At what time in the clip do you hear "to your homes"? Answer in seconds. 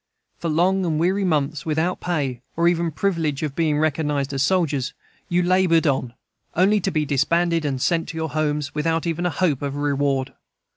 8.09-8.73